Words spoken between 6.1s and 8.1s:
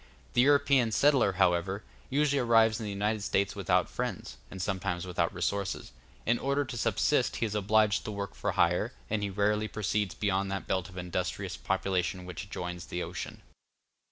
in order to subsist he is obliged